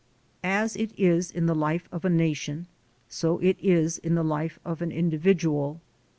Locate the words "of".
1.91-2.03, 4.65-4.81